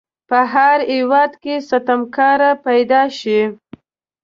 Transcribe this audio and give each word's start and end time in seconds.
په 0.29 0.39
هر 0.53 0.77
هیواد 0.93 1.31
کې 1.43 1.53
ستمکاره 1.67 2.51
پیداشي. 2.65 3.41